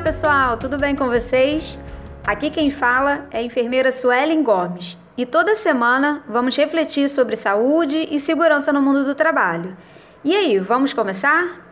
[0.00, 1.78] pessoal, tudo bem com vocês?
[2.24, 8.06] Aqui quem fala é a enfermeira Suelen Gomes e toda semana vamos refletir sobre saúde
[8.10, 9.76] e segurança no mundo do trabalho.
[10.22, 11.64] E aí, vamos começar?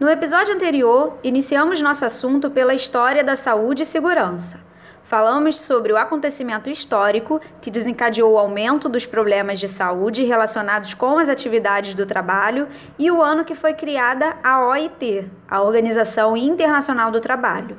[0.00, 4.60] No episódio anterior, iniciamos nosso assunto pela história da saúde e segurança.
[5.12, 11.18] Falamos sobre o acontecimento histórico que desencadeou o aumento dos problemas de saúde relacionados com
[11.18, 12.66] as atividades do trabalho
[12.98, 17.76] e o ano que foi criada a OIT, a Organização Internacional do Trabalho.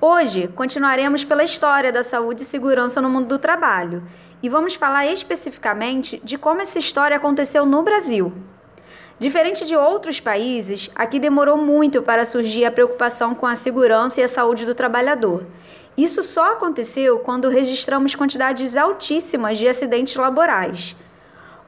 [0.00, 4.02] Hoje continuaremos pela história da saúde e segurança no mundo do trabalho
[4.42, 8.32] e vamos falar especificamente de como essa história aconteceu no Brasil.
[9.16, 14.24] Diferente de outros países, aqui demorou muito para surgir a preocupação com a segurança e
[14.24, 15.44] a saúde do trabalhador.
[15.98, 20.94] Isso só aconteceu quando registramos quantidades altíssimas de acidentes laborais.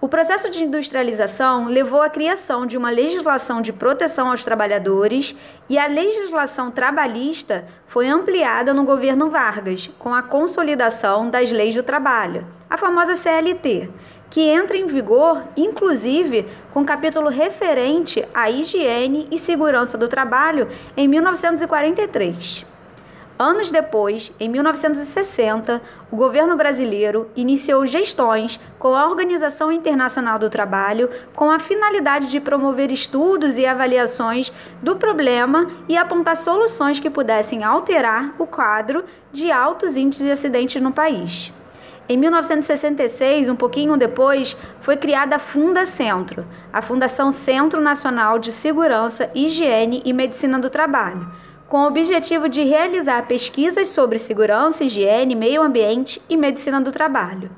[0.01, 5.35] O processo de industrialização levou à criação de uma legislação de proteção aos trabalhadores
[5.69, 11.83] e a legislação trabalhista foi ampliada no governo Vargas, com a consolidação das leis do
[11.83, 13.91] trabalho, a famosa CLT,
[14.31, 21.09] que entra em vigor, inclusive, com capítulo referente à higiene e segurança do trabalho em
[21.09, 22.70] 1943.
[23.41, 31.09] Anos depois, em 1960, o governo brasileiro iniciou gestões com a Organização Internacional do Trabalho
[31.35, 37.65] com a finalidade de promover estudos e avaliações do problema e apontar soluções que pudessem
[37.65, 41.51] alterar o quadro de altos índices de acidentes no país.
[42.11, 48.53] Em 1966, um pouquinho depois, foi criada a Funda Centro, a Fundação Centro Nacional de
[48.53, 51.27] Segurança, Higiene e Medicina do Trabalho
[51.71, 57.49] com o objetivo de realizar pesquisas sobre segurança, higiene, meio ambiente e medicina do trabalho.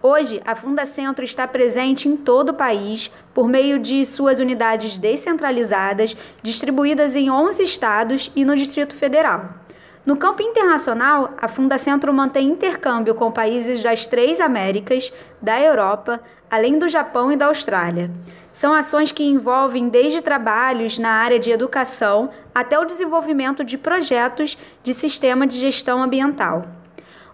[0.00, 6.16] Hoje, a Fundacentro está presente em todo o país por meio de suas unidades descentralizadas,
[6.44, 9.63] distribuídas em 11 estados e no Distrito Federal.
[10.04, 15.10] No campo internacional, a Fundacentro mantém intercâmbio com países das três Américas,
[15.40, 16.20] da Europa,
[16.50, 18.10] além do Japão e da Austrália.
[18.52, 24.58] São ações que envolvem desde trabalhos na área de educação até o desenvolvimento de projetos
[24.82, 26.66] de sistema de gestão ambiental.